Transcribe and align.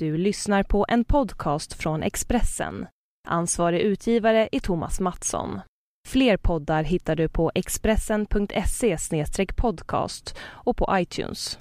Du 0.00 0.16
lyssnar 0.16 0.62
på 0.62 0.86
en 0.88 1.04
podcast 1.04 1.72
från 1.72 2.02
Expressen. 2.02 2.86
Ansvarig 3.28 3.80
utgivare 3.80 4.48
är 4.52 4.60
Thomas 4.60 5.00
Mattsson. 5.00 5.60
Fler 6.08 6.36
poddar 6.36 6.82
hittar 6.82 7.16
du 7.16 7.28
på 7.28 7.52
expressen.se 7.54 8.96
podcast 9.56 10.36
och 10.42 10.76
på 10.76 10.88
iTunes. 10.92 11.56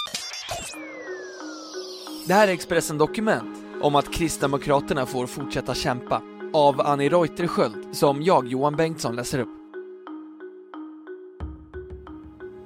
Det 2.28 2.34
här 2.34 2.48
är 2.48 2.52
Expressen 2.52 2.98
Dokument 2.98 3.58
om 3.82 3.96
att 3.96 4.14
Kristdemokraterna 4.14 5.06
får 5.06 5.28
fortsätta 5.28 5.74
kämpa 5.74 6.22
av 6.54 6.82
Annie 6.82 7.10
Reuterskiöld 7.10 7.96
som 7.96 8.22
jag, 8.22 8.48
Johan 8.48 8.76
Bengtsson, 8.76 9.16
läser 9.16 9.40
upp. 9.40 9.50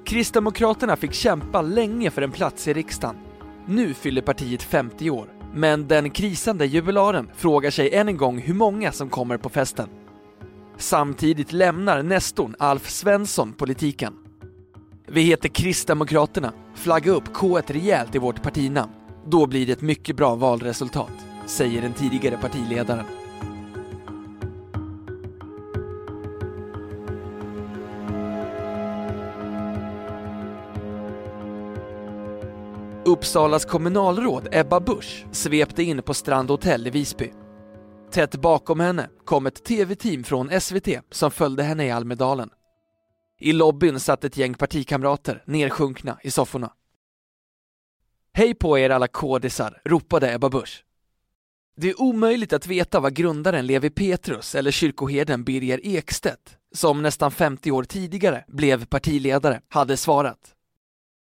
Kristdemokraterna 0.06 0.96
fick 0.96 1.14
kämpa 1.14 1.62
länge 1.62 2.12
för 2.12 2.22
en 2.22 2.32
plats 2.32 2.68
i 2.68 2.74
riksdagen. 2.74 3.16
Nu 3.66 3.94
fyller 3.94 4.22
partiet 4.22 4.64
50 4.64 5.10
år, 5.10 5.33
men 5.54 5.88
den 5.88 6.10
krisande 6.10 6.66
jubilaren 6.66 7.30
frågar 7.36 7.72
sig 7.72 7.94
än 7.94 8.08
en 8.08 8.18
gång 8.18 8.40
hur 8.40 8.54
många 8.54 8.92
som 8.92 9.10
kommer 9.10 9.38
på 9.38 9.50
festen. 9.50 9.90
Samtidigt 10.78 11.52
lämnar 11.52 12.04
nestorn 12.04 12.56
Alf 12.60 12.90
Svensson 12.90 13.54
politiken. 13.54 14.14
Vi 15.08 15.22
heter 15.22 15.50
Kristdemokraterna, 15.50 16.54
flagga 16.76 17.12
upp 17.12 17.28
K1 17.28 17.74
rejält 17.74 18.16
i 18.16 18.18
vårt 18.18 18.44
partinamn. 18.44 18.92
Då 19.28 19.48
blir 19.48 19.66
det 19.66 19.72
ett 19.72 19.82
mycket 19.82 20.16
bra 20.16 20.36
valresultat, 20.36 21.26
säger 21.46 21.82
den 21.82 21.94
tidigare 21.94 22.38
partiledaren. 22.38 23.23
Uppsalas 33.24 33.66
kommunalråd 33.66 34.48
Ebba 34.52 34.80
Busch 34.80 35.26
svepte 35.32 35.84
in 35.84 36.02
på 36.02 36.14
Strand 36.14 36.50
Hotel 36.50 36.88
i 36.88 36.90
Visby. 36.90 37.32
Tätt 38.12 38.36
bakom 38.36 38.80
henne 38.80 39.10
kom 39.26 39.46
ett 39.46 39.64
tv-team 39.64 40.24
från 40.24 40.62
SVT 40.62 40.88
som 41.12 41.32
följde 41.32 41.64
henne 41.64 41.86
i 41.86 41.92
Almedalen. 41.92 42.50
I 43.40 43.54
lobbyn 43.54 44.00
satt 44.00 44.24
ett 44.24 44.38
gäng 44.38 44.54
partikamrater 44.54 45.44
nersjunkna 45.48 46.20
i 46.24 46.32
sofforna. 46.32 46.72
Hej 48.34 48.56
på 48.56 48.80
er 48.80 48.90
alla 48.90 49.08
kodisar, 49.08 49.82
ropade 49.86 50.34
Ebba 50.34 50.50
Busch. 50.50 50.84
Det 51.78 51.90
är 51.90 52.02
omöjligt 52.02 52.54
att 52.54 52.68
veta 52.68 53.00
vad 53.00 53.14
grundaren 53.14 53.68
Levi 53.68 53.90
Petrus 53.90 54.56
eller 54.56 54.72
kyrkoherden 54.72 55.44
Birger 55.44 55.80
Ekstedt, 55.84 56.58
som 56.74 57.02
nästan 57.02 57.32
50 57.32 57.72
år 57.72 57.84
tidigare 57.84 58.46
blev 58.48 58.86
partiledare, 58.86 59.62
hade 59.70 59.98
svarat. 59.98 60.54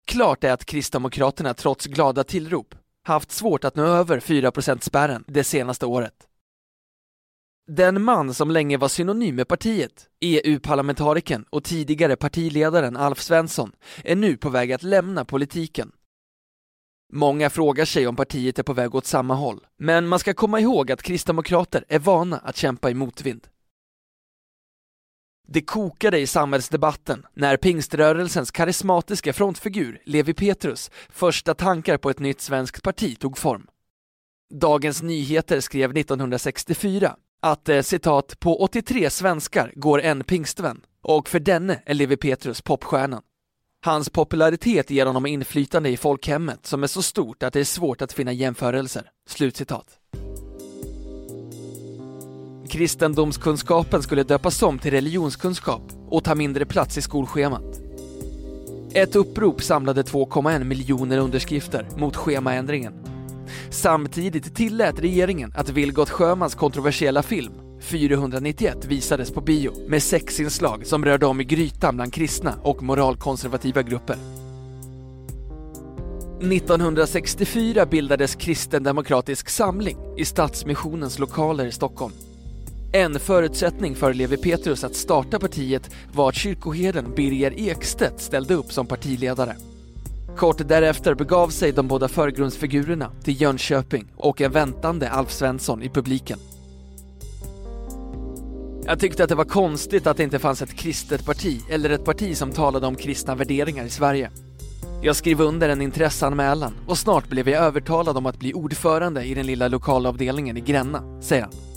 Klart 0.04 0.44
är 0.44 0.52
att 0.52 0.64
Kristdemokraterna 0.64 1.54
trots 1.54 1.86
glada 1.86 2.24
tillrop 2.24 2.74
haft 3.04 3.30
svårt 3.30 3.64
att 3.64 3.76
nå 3.76 3.84
över 3.84 4.20
4%-spärren 4.20 5.24
det 5.28 5.44
senaste 5.44 5.86
året. 5.86 6.14
Den 7.66 8.02
man 8.02 8.34
som 8.34 8.50
länge 8.50 8.76
var 8.76 8.88
synonym 8.88 9.36
med 9.36 9.48
partiet, 9.48 10.08
EU-parlamentarikern 10.20 11.44
och 11.50 11.64
tidigare 11.64 12.16
partiledaren 12.16 12.96
Alf 12.96 13.20
Svensson, 13.20 13.72
är 14.04 14.16
nu 14.16 14.36
på 14.36 14.48
väg 14.48 14.72
att 14.72 14.82
lämna 14.82 15.24
politiken. 15.24 15.92
Många 17.12 17.50
frågar 17.50 17.84
sig 17.84 18.06
om 18.06 18.16
partiet 18.16 18.58
är 18.58 18.62
på 18.62 18.72
väg 18.72 18.94
åt 18.94 19.06
samma 19.06 19.34
håll, 19.34 19.66
men 19.76 20.08
man 20.08 20.18
ska 20.18 20.34
komma 20.34 20.60
ihåg 20.60 20.92
att 20.92 21.02
kristdemokrater 21.02 21.84
är 21.88 21.98
vana 21.98 22.38
att 22.38 22.56
kämpa 22.56 22.90
i 22.90 22.94
motvind. 22.94 23.46
Det 25.48 25.62
kokade 25.62 26.18
i 26.18 26.26
samhällsdebatten 26.26 27.26
när 27.34 27.56
pingströrelsens 27.56 28.50
karismatiska 28.50 29.32
frontfigur 29.32 30.02
Levi 30.04 30.34
Petrus 30.34 30.90
första 31.10 31.54
tankar 31.54 31.96
på 31.96 32.10
ett 32.10 32.18
nytt 32.18 32.40
svenskt 32.40 32.82
parti 32.82 33.18
tog 33.18 33.38
form. 33.38 33.66
Dagens 34.54 35.02
Nyheter 35.02 35.60
skrev 35.60 35.96
1964 35.96 37.16
att 37.42 37.68
eh, 37.68 37.82
citat 37.82 38.40
på 38.40 38.62
83 38.62 39.10
svenskar 39.10 39.72
går 39.76 40.00
en 40.00 40.24
pingstvän 40.24 40.80
och 41.02 41.28
för 41.28 41.40
denne 41.40 41.82
är 41.86 41.94
Levi 41.94 42.16
Petrus 42.16 42.62
popstjärnan. 42.62 43.22
Hans 43.84 44.10
popularitet 44.10 44.90
ger 44.90 45.06
honom 45.06 45.26
inflytande 45.26 45.88
i 45.88 45.96
folkhemmet 45.96 46.66
som 46.66 46.82
är 46.82 46.86
så 46.86 47.02
stort 47.02 47.42
att 47.42 47.52
det 47.52 47.60
är 47.60 47.64
svårt 47.64 48.02
att 48.02 48.12
finna 48.12 48.32
jämförelser. 48.32 49.10
Slutcitat. 49.26 50.01
Kristendomskunskapen 52.72 54.02
skulle 54.02 54.22
döpas 54.22 54.62
om 54.62 54.78
till 54.78 54.90
religionskunskap 54.90 55.82
och 56.08 56.24
ta 56.24 56.34
mindre 56.34 56.64
plats 56.64 56.98
i 56.98 57.02
skolschemat. 57.02 57.80
Ett 58.94 59.16
upprop 59.16 59.62
samlade 59.62 60.02
2,1 60.02 60.64
miljoner 60.64 61.18
underskrifter 61.18 61.88
mot 61.96 62.16
schemaändringen. 62.16 62.92
Samtidigt 63.70 64.54
tillät 64.54 64.98
regeringen 64.98 65.52
att 65.56 65.68
Vilgot 65.68 66.10
Sjömans 66.10 66.54
kontroversiella 66.54 67.22
film 67.22 67.52
491 67.80 68.84
visades 68.84 69.30
på 69.30 69.40
bio 69.40 69.88
med 69.88 70.02
sexinslag 70.02 70.86
som 70.86 71.04
rörde 71.04 71.26
om 71.26 71.40
i 71.40 71.44
grytan 71.44 71.96
bland 71.96 72.12
kristna 72.12 72.54
och 72.62 72.82
moralkonservativa 72.82 73.82
grupper. 73.82 74.16
1964 76.40 77.86
bildades 77.86 78.34
Kristen 78.34 78.82
Demokratisk 78.82 79.48
Samling 79.48 79.98
i 80.16 80.24
Stadsmissionens 80.24 81.18
lokaler 81.18 81.66
i 81.66 81.72
Stockholm. 81.72 82.12
En 82.94 83.20
förutsättning 83.20 83.94
för 83.94 84.14
Levi 84.14 84.36
Petrus 84.36 84.84
att 84.84 84.94
starta 84.94 85.38
partiet 85.38 85.90
var 86.12 86.28
att 86.28 86.34
kyrkoherden 86.34 87.14
Birger 87.14 87.60
Ekstedt 87.60 88.20
ställde 88.20 88.54
upp 88.54 88.72
som 88.72 88.86
partiledare. 88.86 89.56
Kort 90.36 90.68
därefter 90.68 91.14
begav 91.14 91.48
sig 91.48 91.72
de 91.72 91.88
båda 91.88 92.08
förgrundsfigurerna 92.08 93.10
till 93.24 93.40
Jönköping 93.40 94.06
och 94.16 94.40
en 94.40 94.52
väntande 94.52 95.10
Alf 95.10 95.30
Svensson 95.30 95.82
i 95.82 95.88
publiken. 95.88 96.38
Jag 98.86 99.00
tyckte 99.00 99.22
att 99.22 99.28
det 99.28 99.34
var 99.34 99.44
konstigt 99.44 100.06
att 100.06 100.16
det 100.16 100.22
inte 100.22 100.38
fanns 100.38 100.62
ett 100.62 100.74
kristet 100.76 101.26
parti 101.26 101.60
eller 101.70 101.90
ett 101.90 102.04
parti 102.04 102.36
som 102.36 102.50
talade 102.50 102.86
om 102.86 102.94
kristna 102.94 103.34
värderingar 103.34 103.84
i 103.84 103.90
Sverige. 103.90 104.30
Jag 105.02 105.16
skrev 105.16 105.40
under 105.40 105.68
en 105.68 105.82
intresseanmälan 105.82 106.74
och 106.86 106.98
snart 106.98 107.28
blev 107.28 107.48
jag 107.48 107.64
övertalad 107.64 108.16
om 108.16 108.26
att 108.26 108.38
bli 108.38 108.54
ordförande 108.54 109.24
i 109.24 109.34
den 109.34 109.46
lilla 109.46 109.68
lokalavdelningen 109.68 110.56
i 110.56 110.60
Gränna, 110.60 111.22
säger 111.22 111.42
han. 111.42 111.71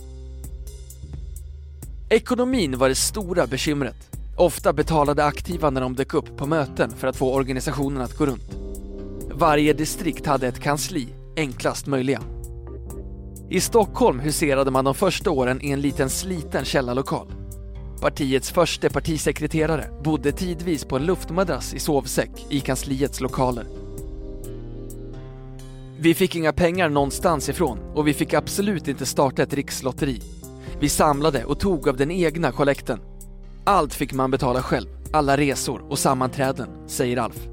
Ekonomin 2.16 2.78
var 2.78 2.90
det 2.90 2.96
stora 2.96 3.48
bekymret. 3.48 4.18
Ofta 4.38 4.74
betalade 4.74 5.26
aktiva 5.26 5.70
när 5.70 5.82
de 5.82 5.96
dök 5.96 6.14
upp 6.14 6.38
på 6.38 6.46
möten 6.46 6.92
för 6.98 7.08
att 7.08 7.16
få 7.16 7.34
organisationen 7.34 8.02
att 8.02 8.18
gå 8.18 8.26
runt. 8.26 8.58
Varje 9.34 9.74
distrikt 9.74 10.26
hade 10.26 10.48
ett 10.48 10.60
kansli, 10.60 11.08
enklast 11.38 11.88
möjliga. 11.88 12.22
I 13.50 13.62
Stockholm 13.62 14.20
huserade 14.20 14.72
man 14.72 14.86
de 14.86 14.96
första 14.96 15.32
åren 15.32 15.62
i 15.62 15.72
en 15.72 15.82
liten 15.82 16.10
sliten 16.10 16.66
källarlokal. 16.66 17.28
Partiets 18.02 18.52
första 18.52 18.90
partisekreterare 18.90 19.86
bodde 20.04 20.32
tidvis 20.32 20.86
på 20.86 20.96
en 20.96 21.06
luftmadrass 21.06 21.74
i 21.74 21.80
sovsäck 21.80 22.32
i 22.50 22.60
kansliets 22.60 23.22
lokaler. 23.22 23.66
Vi 26.00 26.14
fick 26.14 26.36
inga 26.36 26.54
pengar 26.54 26.90
någonstans 26.90 27.50
ifrån 27.50 27.80
och 27.96 28.08
vi 28.08 28.14
fick 28.14 28.34
absolut 28.34 28.88
inte 28.88 29.06
starta 29.06 29.44
ett 29.44 29.54
rikslotteri. 29.54 30.22
Vi 30.80 30.90
samlade 30.90 31.46
och 31.46 31.60
tog 31.60 31.90
av 31.90 31.98
den 31.98 32.12
egna 32.12 32.52
kollekten. 32.52 33.00
Allt 33.64 33.94
fick 33.94 34.14
man 34.14 34.32
betala 34.32 34.62
själv, 34.62 34.88
alla 35.12 35.38
resor 35.38 35.86
och 35.90 36.00
sammanträden, 36.00 36.70
säger 36.88 37.18
Alf. 37.18 37.48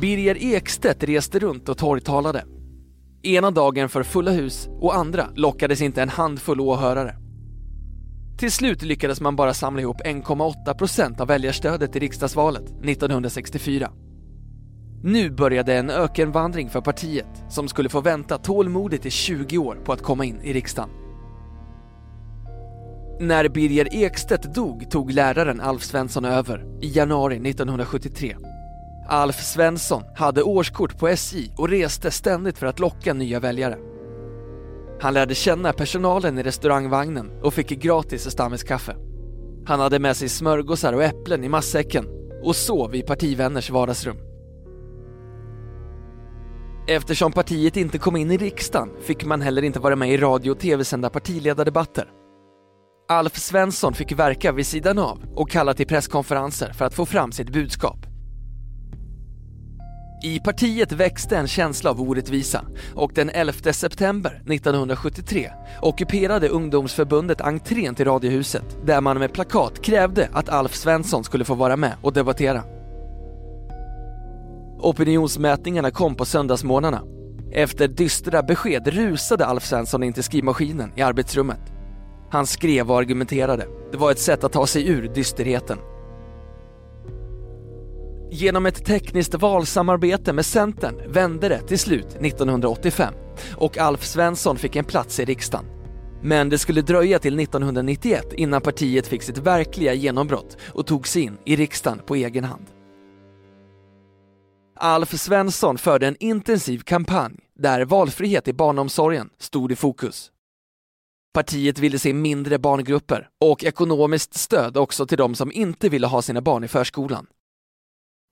Birger 0.00 0.54
Ekstedt 0.54 1.02
reste 1.02 1.38
runt 1.38 1.68
och 1.68 1.78
torgtalade. 1.78 2.44
Ena 3.22 3.50
dagen 3.50 3.88
för 3.88 4.02
fulla 4.02 4.30
hus 4.30 4.68
och 4.80 4.96
andra 4.96 5.26
lockades 5.34 5.80
inte 5.80 6.02
en 6.02 6.08
handfull 6.08 6.60
åhörare. 6.60 7.16
Till 8.38 8.52
slut 8.52 8.82
lyckades 8.82 9.20
man 9.20 9.36
bara 9.36 9.54
samla 9.54 9.80
ihop 9.80 10.00
1,8% 10.00 11.20
av 11.20 11.26
väljarstödet 11.26 11.96
i 11.96 11.98
riksdagsvalet 11.98 12.62
1964. 12.84 13.90
Nu 15.02 15.30
började 15.30 15.74
en 15.74 15.90
ökenvandring 15.90 16.70
för 16.70 16.80
partiet 16.80 17.44
som 17.48 17.68
skulle 17.68 17.88
få 17.88 18.00
vänta 18.00 18.38
tålmodigt 18.38 19.06
i 19.06 19.10
20 19.10 19.58
år 19.58 19.74
på 19.84 19.92
att 19.92 20.02
komma 20.02 20.24
in 20.24 20.40
i 20.42 20.52
riksdagen. 20.52 20.90
När 23.20 23.48
Birger 23.48 23.88
Ekstedt 23.94 24.54
dog 24.54 24.90
tog 24.90 25.12
läraren 25.12 25.60
Alf 25.60 25.82
Svensson 25.82 26.24
över 26.24 26.66
i 26.80 26.88
januari 26.88 27.50
1973. 27.50 28.36
Alf 29.08 29.40
Svensson 29.40 30.02
hade 30.16 30.42
årskort 30.42 30.98
på 30.98 31.08
SJ 31.08 31.52
och 31.56 31.68
reste 31.68 32.10
ständigt 32.10 32.58
för 32.58 32.66
att 32.66 32.78
locka 32.78 33.14
nya 33.14 33.40
väljare. 33.40 33.78
Han 35.00 35.14
lärde 35.14 35.34
känna 35.34 35.72
personalen 35.72 36.38
i 36.38 36.42
restaurangvagnen 36.42 37.30
och 37.42 37.54
fick 37.54 37.68
gratis 37.68 38.30
stammiskaffe. 38.30 38.96
Han 39.66 39.80
hade 39.80 39.98
med 39.98 40.16
sig 40.16 40.28
smörgåsar 40.28 40.92
och 40.92 41.02
äpplen 41.04 41.44
i 41.44 41.48
matsäcken 41.48 42.06
och 42.42 42.56
sov 42.56 42.94
i 42.94 43.02
partivänners 43.02 43.70
vardagsrum. 43.70 44.29
Eftersom 46.86 47.32
partiet 47.32 47.76
inte 47.76 47.98
kom 47.98 48.16
in 48.16 48.30
i 48.30 48.36
riksdagen 48.36 48.88
fick 49.02 49.24
man 49.24 49.42
heller 49.42 49.62
inte 49.62 49.80
vara 49.80 49.96
med 49.96 50.12
i 50.12 50.16
radio 50.16 50.50
och 50.50 50.58
tv-sända 50.58 51.10
partiledardebatter. 51.10 52.08
Alf 53.08 53.36
Svensson 53.36 53.94
fick 53.94 54.12
verka 54.12 54.52
vid 54.52 54.66
sidan 54.66 54.98
av 54.98 55.24
och 55.34 55.50
kalla 55.50 55.74
till 55.74 55.86
presskonferenser 55.86 56.72
för 56.72 56.84
att 56.84 56.94
få 56.94 57.06
fram 57.06 57.32
sitt 57.32 57.50
budskap. 57.50 58.06
I 60.22 60.40
partiet 60.40 60.92
växte 60.92 61.36
en 61.36 61.48
känsla 61.48 61.90
av 61.90 62.00
orättvisa 62.00 62.64
och 62.94 63.12
den 63.14 63.30
11 63.30 63.72
september 63.72 64.30
1973 64.30 65.50
ockuperade 65.82 66.48
ungdomsförbundet 66.48 67.40
entrén 67.40 67.94
till 67.94 68.04
Radiohuset 68.04 68.76
där 68.84 69.00
man 69.00 69.18
med 69.18 69.32
plakat 69.32 69.82
krävde 69.82 70.28
att 70.32 70.48
Alf 70.48 70.74
Svensson 70.74 71.24
skulle 71.24 71.44
få 71.44 71.54
vara 71.54 71.76
med 71.76 71.92
och 72.02 72.12
debattera. 72.12 72.79
Opinionsmätningarna 74.82 75.90
kom 75.90 76.14
på 76.14 76.24
söndagsmorgnarna. 76.24 77.02
Efter 77.52 77.88
dystra 77.88 78.42
besked 78.42 78.88
rusade 78.88 79.46
Alf 79.46 79.64
Svensson 79.64 80.02
in 80.02 80.12
till 80.12 80.22
skrivmaskinen 80.22 80.92
i 80.96 81.02
arbetsrummet. 81.02 81.60
Han 82.30 82.46
skrev 82.46 82.90
och 82.90 82.98
argumenterade. 82.98 83.66
Det 83.92 83.96
var 83.96 84.10
ett 84.10 84.18
sätt 84.18 84.44
att 84.44 84.52
ta 84.52 84.66
sig 84.66 84.88
ur 84.88 85.08
dysterheten. 85.14 85.78
Genom 88.30 88.66
ett 88.66 88.84
tekniskt 88.84 89.34
valsamarbete 89.34 90.32
med 90.32 90.46
Centern 90.46 91.12
vände 91.12 91.48
det 91.48 91.60
till 91.60 91.78
slut 91.78 92.16
1985 92.20 93.14
och 93.56 93.78
Alf 93.78 94.04
Svensson 94.04 94.56
fick 94.56 94.76
en 94.76 94.84
plats 94.84 95.20
i 95.20 95.24
riksdagen. 95.24 95.66
Men 96.22 96.48
det 96.48 96.58
skulle 96.58 96.82
dröja 96.82 97.18
till 97.18 97.40
1991 97.40 98.32
innan 98.32 98.60
partiet 98.60 99.06
fick 99.06 99.22
sitt 99.22 99.38
verkliga 99.38 99.94
genombrott 99.94 100.56
och 100.72 100.86
tog 100.86 101.08
sig 101.08 101.22
in 101.22 101.38
i 101.44 101.56
riksdagen 101.56 102.00
på 102.06 102.14
egen 102.14 102.44
hand. 102.44 102.66
Alf 104.82 105.20
Svensson 105.20 105.78
förde 105.78 106.08
en 106.08 106.16
intensiv 106.20 106.78
kampanj 106.78 107.36
där 107.54 107.84
valfrihet 107.84 108.48
i 108.48 108.52
barnomsorgen 108.52 109.30
stod 109.38 109.72
i 109.72 109.76
fokus. 109.76 110.32
Partiet 111.34 111.78
ville 111.78 111.98
se 111.98 112.12
mindre 112.14 112.58
barngrupper 112.58 113.28
och 113.40 113.64
ekonomiskt 113.64 114.34
stöd 114.34 114.76
också 114.76 115.06
till 115.06 115.18
de 115.18 115.34
som 115.34 115.52
inte 115.52 115.88
ville 115.88 116.06
ha 116.06 116.22
sina 116.22 116.40
barn 116.40 116.64
i 116.64 116.68
förskolan. 116.68 117.26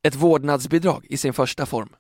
Ett 0.03 0.15
vårdnadsbidrag 0.15 1.07
i 1.09 1.17
sin 1.17 1.33
första 1.33 1.67
form. 1.67 1.97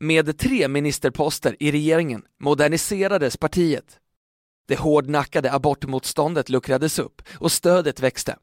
Med 0.00 0.38
tre 0.38 0.68
ministerposter 0.68 1.56
i 1.60 1.72
regeringen 1.72 2.24
moderniserades 2.40 3.36
partiet. 3.36 4.00
Det 4.68 4.78
hårdnackade 4.78 5.52
abortmotståndet 5.52 6.48
luckrades 6.48 6.98
upp 6.98 7.22
och 7.38 7.52
stödet 7.52 8.00
växte. 8.00 8.36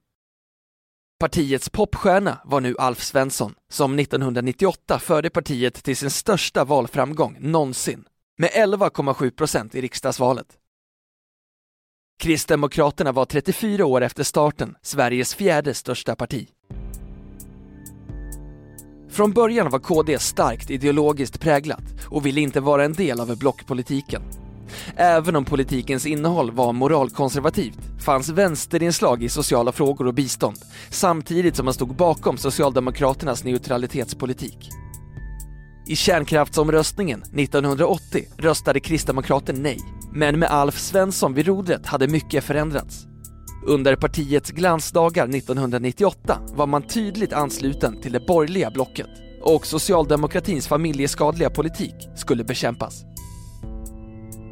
Partiets 1.21 1.69
popstjärna 1.69 2.37
var 2.43 2.61
nu 2.61 2.75
Alf 2.79 3.01
Svensson 3.01 3.53
som 3.69 3.99
1998 3.99 4.99
förde 4.99 5.29
partiet 5.29 5.83
till 5.83 5.97
sin 5.97 6.09
största 6.09 6.65
valframgång 6.65 7.37
någonsin 7.39 8.03
med 8.37 8.49
11,7 8.49 9.31
procent 9.31 9.75
i 9.75 9.81
riksdagsvalet. 9.81 10.47
Kristdemokraterna 12.19 13.11
var 13.11 13.25
34 13.25 13.85
år 13.85 14.01
efter 14.01 14.23
starten 14.23 14.75
Sveriges 14.81 15.35
fjärde 15.35 15.73
största 15.73 16.15
parti. 16.15 16.47
Från 19.09 19.31
början 19.31 19.69
var 19.69 19.79
KD 19.79 20.19
starkt 20.19 20.69
ideologiskt 20.69 21.39
präglat 21.39 21.83
och 22.09 22.25
ville 22.25 22.41
inte 22.41 22.59
vara 22.59 22.85
en 22.85 22.93
del 22.93 23.19
av 23.19 23.37
blockpolitiken. 23.37 24.21
Även 24.95 25.35
om 25.35 25.45
politikens 25.45 26.05
innehåll 26.05 26.51
var 26.51 26.73
moralkonservativt 26.73 27.90
fanns 28.03 28.29
vänsterinslag 28.29 29.23
i 29.23 29.29
sociala 29.29 29.71
frågor 29.71 30.07
och 30.07 30.13
bistånd 30.13 30.57
samtidigt 30.89 31.55
som 31.55 31.65
man 31.65 31.73
stod 31.73 31.95
bakom 31.95 32.37
Socialdemokraternas 32.37 33.43
neutralitetspolitik. 33.43 34.69
I 35.87 35.95
kärnkraftsomröstningen 35.95 37.21
1980 37.21 38.25
röstade 38.37 38.79
Kristdemokraterna 38.79 39.59
nej, 39.59 39.79
men 40.13 40.39
med 40.39 40.49
Alf 40.51 40.79
Svensson 40.79 41.33
vid 41.33 41.47
rodret 41.47 41.85
hade 41.85 42.07
mycket 42.07 42.43
förändrats. 42.43 43.05
Under 43.65 43.95
partiets 43.95 44.51
glansdagar 44.51 45.35
1998 45.35 46.39
var 46.55 46.67
man 46.67 46.81
tydligt 46.81 47.33
ansluten 47.33 48.01
till 48.01 48.11
det 48.11 48.19
borgerliga 48.19 48.71
blocket 48.71 49.09
och 49.41 49.67
socialdemokratins 49.67 50.67
familjeskadliga 50.67 51.49
politik 51.49 51.95
skulle 52.15 52.43
bekämpas. 52.43 53.03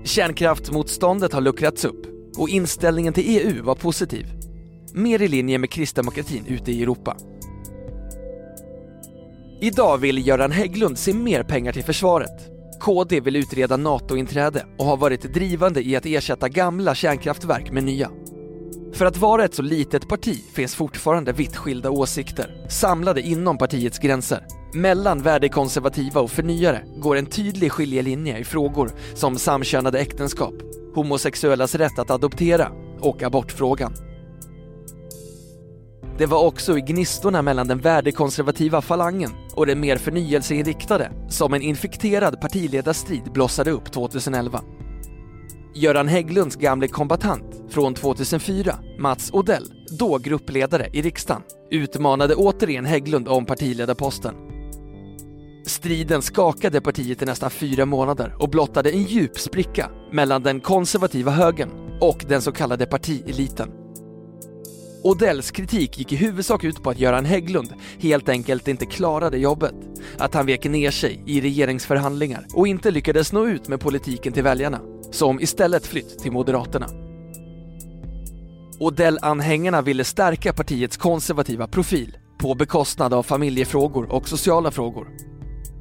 Kärnkraftsmotståndet 0.04 1.34
har 1.34 1.42
luckrats 1.42 1.86
upp 1.86 2.19
och 2.40 2.50
inställningen 2.50 3.14
till 3.14 3.24
EU 3.28 3.64
var 3.64 3.76
positiv. 3.76 4.26
Mer 4.94 5.22
i 5.22 5.28
linje 5.28 5.58
med 5.58 5.70
kristdemokratin 5.70 6.46
ute 6.48 6.72
i 6.72 6.84
Europa. 6.84 7.18
Idag 9.62 9.98
vill 9.98 10.28
Göran 10.28 10.52
Hägglund 10.52 10.98
se 10.98 11.14
mer 11.14 11.44
pengar 11.44 11.72
till 11.72 11.84
försvaret. 11.84 12.50
KD 12.80 13.20
vill 13.20 13.36
utreda 13.36 13.78
NATO-inträde 13.78 14.66
och 14.78 14.86
har 14.86 14.98
varit 14.98 15.34
drivande 15.34 15.88
i 15.88 15.96
att 15.96 16.06
ersätta 16.06 16.50
gamla 16.50 16.96
kärnkraftverk 16.96 17.72
med 17.72 17.84
nya. 17.84 18.12
För 18.94 19.06
att 19.06 19.18
vara 19.18 19.46
ett 19.46 19.56
så 19.56 19.62
litet 19.62 20.08
parti 20.08 20.44
finns 20.54 20.76
fortfarande 20.76 21.32
vitt 21.32 21.56
skilda 21.56 21.90
åsikter, 21.90 22.66
samlade 22.70 23.22
inom 23.22 23.58
partiets 23.58 24.00
gränser. 24.00 24.46
Mellan 24.74 25.22
värdekonservativa 25.22 26.22
och 26.22 26.32
förnyare 26.32 26.84
går 26.98 27.16
en 27.16 27.26
tydlig 27.26 27.72
skiljelinje 27.72 28.38
i 28.38 28.44
frågor 28.44 28.92
som 29.16 29.38
samkönade 29.38 30.00
äktenskap, 30.00 30.54
homosexuellas 30.96 31.76
rätt 31.76 32.00
att 32.00 32.12
adoptera 32.12 32.72
och 33.00 33.24
abortfrågan. 33.24 33.94
Det 36.18 36.26
var 36.26 36.46
också 36.46 36.78
i 36.78 36.82
gnistorna 36.82 37.42
mellan 37.42 37.68
den 37.68 37.80
värdekonservativa 37.80 38.82
falangen 38.82 39.32
och 39.56 39.66
den 39.66 39.80
mer 39.80 39.98
förnyelseinriktade 39.98 41.12
som 41.30 41.54
en 41.54 41.62
infekterad 41.62 42.42
partiledarstrid 42.42 43.32
blossade 43.34 43.72
upp 43.72 43.92
2011. 43.92 44.62
Göran 45.76 46.08
Hägglunds 46.08 46.56
gamle 46.56 46.88
kombatant 46.88 47.64
från 47.70 47.94
2004, 47.94 48.80
Mats 48.98 49.30
Odell, 49.34 49.74
då 50.00 50.18
gruppledare 50.18 50.90
i 50.94 51.02
riksdagen, 51.02 51.42
utmanade 51.72 52.36
återigen 52.36 52.86
Hägglund 52.86 53.28
om 53.28 53.46
partiledarposten. 53.46 54.49
Striden 55.70 56.22
skakade 56.22 56.82
partiet 56.82 57.22
i 57.22 57.26
nästan 57.26 57.50
fyra 57.50 57.86
månader 57.86 58.36
och 58.40 58.50
blottade 58.50 58.92
en 58.92 59.04
djup 59.04 59.40
spricka 59.40 59.90
mellan 60.12 60.44
den 60.44 60.60
konservativa 60.60 61.32
högern 61.32 61.70
och 62.02 62.26
den 62.28 62.42
så 62.42 62.52
kallade 62.52 62.86
partieliten. 62.86 63.72
Odells 65.04 65.52
kritik 65.52 65.98
gick 65.98 66.14
i 66.14 66.16
huvudsak 66.16 66.64
ut 66.64 66.84
på 66.84 66.90
att 66.90 67.00
Göran 67.00 67.26
Hägglund 67.26 67.74
helt 68.00 68.30
enkelt 68.30 68.68
inte 68.68 68.86
klarade 68.86 69.38
jobbet. 69.38 69.76
Att 70.18 70.34
han 70.34 70.46
vek 70.46 70.66
ner 70.66 70.92
sig 70.92 71.24
i 71.26 71.42
regeringsförhandlingar 71.42 72.46
och 72.54 72.68
inte 72.68 72.92
lyckades 72.92 73.32
nå 73.32 73.48
ut 73.48 73.68
med 73.68 73.80
politiken 73.80 74.34
till 74.34 74.44
väljarna, 74.44 74.80
som 75.12 75.40
istället 75.40 75.88
flytt 75.88 76.20
till 76.20 76.32
Moderaterna. 76.32 76.88
Odell-anhängarna 78.80 79.82
ville 79.82 80.04
stärka 80.04 80.54
partiets 80.54 80.98
konservativa 80.98 81.68
profil 81.68 82.18
på 82.40 82.56
bekostnad 82.56 83.14
av 83.14 83.24
familjefrågor 83.24 84.12
och 84.12 84.30
sociala 84.30 84.72
frågor. 84.72 85.29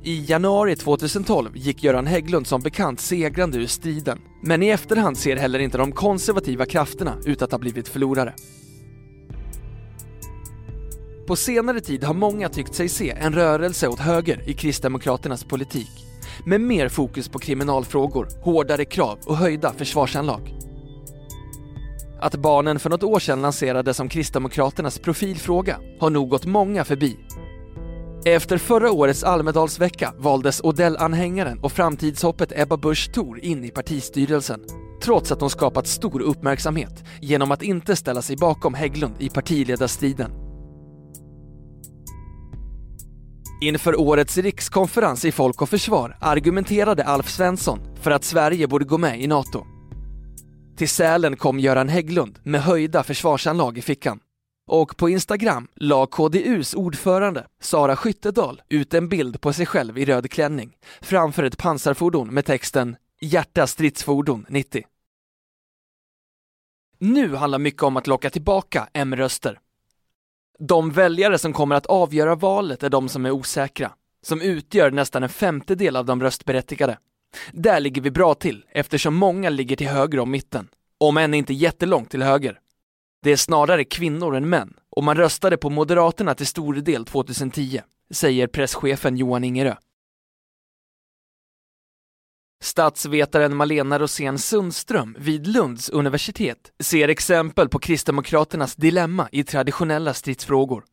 I 0.08 0.24
januari 0.28 0.76
2012 0.76 1.56
gick 1.56 1.82
Göran 1.82 2.06
Hägglund 2.06 2.46
som 2.46 2.60
bekant 2.60 3.00
segrande 3.00 3.58
ur 3.58 3.66
striden, 3.66 4.18
men 4.42 4.62
i 4.62 4.68
efterhand 4.68 5.18
ser 5.18 5.36
heller 5.36 5.58
inte 5.58 5.78
de 5.78 5.92
konservativa 5.92 6.66
krafterna 6.66 7.16
ut 7.24 7.42
att 7.42 7.52
ha 7.52 7.58
blivit 7.58 7.88
förlorare. 7.88 8.34
På 11.26 11.36
senare 11.36 11.80
tid 11.80 12.04
har 12.04 12.14
många 12.14 12.48
tyckt 12.48 12.74
sig 12.74 12.88
se 12.88 13.10
en 13.10 13.32
rörelse 13.32 13.88
åt 13.88 13.98
höger 13.98 14.48
i 14.48 14.54
Kristdemokraternas 14.54 15.44
politik, 15.44 16.06
med 16.46 16.60
mer 16.60 16.88
fokus 16.88 17.28
på 17.28 17.38
kriminalfrågor, 17.38 18.28
hårdare 18.42 18.84
krav 18.84 19.18
och 19.26 19.36
höjda 19.36 19.72
försvarsanlag. 19.72 20.54
Att 22.20 22.34
barnen 22.34 22.78
för 22.78 22.90
något 22.90 23.02
år 23.02 23.18
sedan 23.18 23.42
lanserades 23.42 23.96
som 23.96 24.08
Kristdemokraternas 24.08 24.98
profilfråga 24.98 25.78
har 26.00 26.10
nog 26.10 26.28
gått 26.28 26.46
många 26.46 26.84
förbi. 26.84 27.16
Efter 28.24 28.58
förra 28.58 28.92
årets 28.92 29.24
Almedalsvecka 29.24 30.14
valdes 30.18 30.60
Odell-anhängaren 30.60 31.58
och 31.58 31.72
framtidshoppet 31.72 32.52
Ebba 32.56 32.76
Busch 32.76 33.12
Thor 33.12 33.40
in 33.40 33.64
i 33.64 33.70
partistyrelsen, 33.70 34.60
trots 35.02 35.32
att 35.32 35.40
hon 35.40 35.50
skapat 35.50 35.86
stor 35.86 36.20
uppmärksamhet 36.20 37.04
genom 37.20 37.52
att 37.52 37.62
inte 37.62 37.96
ställa 37.96 38.22
sig 38.22 38.36
bakom 38.36 38.74
Hägglund 38.74 39.14
i 39.18 39.28
partiledarstriden. 39.28 40.30
Inför 43.60 44.00
årets 44.00 44.38
rikskonferens 44.38 45.24
i 45.24 45.32
Folk 45.32 45.62
och 45.62 45.68
Försvar 45.68 46.16
argumenterade 46.20 47.04
Alf 47.04 47.28
Svensson 47.30 47.78
för 48.00 48.10
att 48.10 48.24
Sverige 48.24 48.68
borde 48.68 48.84
gå 48.84 48.98
med 48.98 49.20
i 49.20 49.26
NATO. 49.26 49.64
Till 50.76 50.88
Sälen 50.88 51.36
kom 51.36 51.60
Göran 51.60 51.88
Hägglund 51.88 52.38
med 52.42 52.62
höjda 52.62 53.02
försvarsanlag 53.02 53.78
i 53.78 53.82
fickan. 53.82 54.20
Och 54.68 54.96
på 54.96 55.08
Instagram 55.08 55.68
la 55.74 56.06
KDUs 56.06 56.74
ordförande 56.74 57.46
Sara 57.60 57.96
Skyttedal 57.96 58.62
ut 58.68 58.94
en 58.94 59.08
bild 59.08 59.40
på 59.40 59.52
sig 59.52 59.66
själv 59.66 59.98
i 59.98 60.04
röd 60.04 60.30
klänning 60.30 60.76
framför 61.00 61.42
ett 61.42 61.58
pansarfordon 61.58 62.28
med 62.34 62.44
texten 62.44 62.96
“Hjärta 63.20 63.66
stridsfordon 63.66 64.46
90”. 64.48 64.84
Nu 66.98 67.34
handlar 67.34 67.58
mycket 67.58 67.82
om 67.82 67.96
att 67.96 68.06
locka 68.06 68.30
tillbaka 68.30 68.88
M-röster. 68.92 69.58
De 70.58 70.90
väljare 70.90 71.38
som 71.38 71.52
kommer 71.52 71.74
att 71.76 71.86
avgöra 71.86 72.34
valet 72.34 72.82
är 72.82 72.90
de 72.90 73.08
som 73.08 73.26
är 73.26 73.30
osäkra, 73.30 73.92
som 74.22 74.40
utgör 74.40 74.90
nästan 74.90 75.22
en 75.22 75.28
femtedel 75.28 75.96
av 75.96 76.06
de 76.06 76.22
röstberättigade. 76.22 76.98
Där 77.52 77.80
ligger 77.80 78.02
vi 78.02 78.10
bra 78.10 78.34
till 78.34 78.64
eftersom 78.70 79.14
många 79.14 79.50
ligger 79.50 79.76
till 79.76 79.88
höger 79.88 80.18
om 80.18 80.30
mitten, 80.30 80.68
om 80.98 81.16
än 81.16 81.34
inte 81.34 81.54
jättelångt 81.54 82.10
till 82.10 82.22
höger. 82.22 82.60
Det 83.22 83.30
är 83.30 83.36
snarare 83.36 83.84
kvinnor 83.84 84.36
än 84.36 84.48
män 84.48 84.74
och 84.90 85.04
man 85.04 85.16
röstade 85.16 85.56
på 85.56 85.70
Moderaterna 85.70 86.34
till 86.34 86.46
stor 86.46 86.74
del 86.74 87.04
2010, 87.04 87.80
säger 88.10 88.46
presschefen 88.46 89.16
Johan 89.16 89.44
Ingerö. 89.44 89.74
Statsvetaren 92.60 93.56
Malena 93.56 93.98
Rosén 93.98 94.38
Sundström 94.38 95.16
vid 95.18 95.46
Lunds 95.46 95.88
universitet 95.88 96.72
ser 96.78 97.08
exempel 97.08 97.68
på 97.68 97.78
Kristdemokraternas 97.78 98.76
dilemma 98.76 99.28
i 99.32 99.44
traditionella 99.44 100.14
stridsfrågor. 100.14 100.84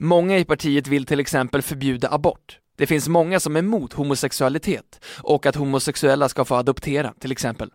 Många 0.00 0.38
i 0.38 0.44
partiet 0.44 0.86
vill 0.86 1.06
till 1.06 1.20
exempel 1.20 1.62
förbjuda 1.62 2.08
abort. 2.10 2.58
Det 2.76 2.86
finns 2.86 3.08
många 3.08 3.40
som 3.40 3.56
är 3.56 3.60
emot 3.60 3.92
homosexualitet 3.92 5.04
och 5.22 5.46
att 5.46 5.56
homosexuella 5.56 6.28
ska 6.28 6.44
få 6.44 6.54
adoptera 6.54 7.14
till 7.18 7.32
exempel. 7.32 7.70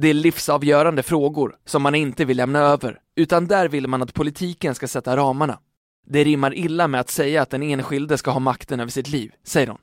Det 0.00 0.08
är 0.08 0.14
livsavgörande 0.14 1.02
frågor 1.02 1.56
som 1.64 1.82
man 1.82 1.94
inte 1.94 2.24
vill 2.24 2.36
lämna 2.36 2.58
över, 2.58 3.00
utan 3.16 3.46
där 3.46 3.68
vill 3.68 3.86
man 3.86 4.02
att 4.02 4.14
politiken 4.14 4.74
ska 4.74 4.88
sätta 4.88 5.16
ramarna. 5.16 5.58
Det 6.06 6.24
rimmar 6.24 6.54
illa 6.54 6.88
med 6.88 7.00
att 7.00 7.10
säga 7.10 7.42
att 7.42 7.50
den 7.50 7.62
enskilde 7.62 8.18
ska 8.18 8.30
ha 8.30 8.40
makten 8.40 8.80
över 8.80 8.90
sitt 8.90 9.08
liv, 9.08 9.32
säger 9.44 9.66
hon. 9.66 9.78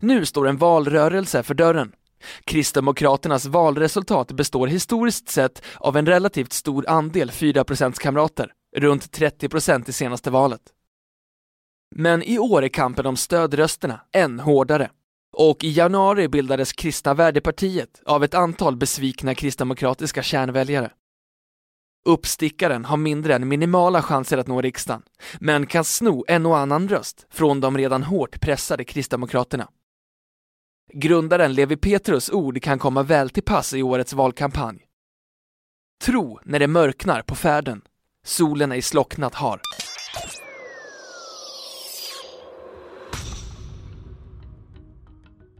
Nu 0.00 0.26
står 0.26 0.48
en 0.48 0.56
valrörelse 0.56 1.42
för 1.42 1.54
dörren. 1.54 1.92
Kristdemokraternas 2.44 3.46
valresultat 3.46 4.32
består 4.32 4.66
historiskt 4.66 5.28
sett 5.28 5.62
av 5.76 5.96
en 5.96 6.06
relativt 6.06 6.52
stor 6.52 6.88
andel 6.88 7.30
4 7.30 7.64
kamrater, 7.98 8.52
runt 8.76 9.18
30% 9.18 9.88
i 9.88 9.92
senaste 9.92 10.30
valet. 10.30 10.62
Men 11.96 12.22
i 12.22 12.38
år 12.38 12.64
är 12.64 12.68
kampen 12.68 13.06
om 13.06 13.16
stödrösterna 13.16 14.00
än 14.12 14.40
hårdare. 14.40 14.90
Och 15.40 15.64
i 15.64 15.70
januari 15.70 16.28
bildades 16.28 16.72
Kristna 16.72 17.14
Värdepartiet 17.14 18.02
av 18.06 18.24
ett 18.24 18.34
antal 18.34 18.76
besvikna 18.76 19.34
kristdemokratiska 19.34 20.22
kärnväljare. 20.22 20.90
Uppstickaren 22.04 22.84
har 22.84 22.96
mindre 22.96 23.34
än 23.34 23.48
minimala 23.48 24.02
chanser 24.02 24.38
att 24.38 24.46
nå 24.46 24.60
riksdagen, 24.62 25.02
men 25.40 25.66
kan 25.66 25.84
sno 25.84 26.24
en 26.28 26.46
och 26.46 26.58
annan 26.58 26.88
röst 26.88 27.26
från 27.30 27.60
de 27.60 27.78
redan 27.78 28.02
hårt 28.02 28.40
pressade 28.40 28.84
Kristdemokraterna. 28.84 29.68
Grundaren 30.92 31.52
Levi 31.52 31.76
Petrus 31.76 32.30
ord 32.30 32.62
kan 32.62 32.78
komma 32.78 33.02
väl 33.02 33.30
till 33.30 33.42
pass 33.42 33.74
i 33.74 33.82
årets 33.82 34.12
valkampanj. 34.12 34.86
Tro 36.04 36.40
när 36.44 36.58
det 36.58 36.66
mörknar 36.66 37.22
på 37.22 37.34
färden, 37.34 37.82
solen 38.24 38.72
ej 38.72 38.82
slocknat 38.82 39.34
har. 39.34 39.60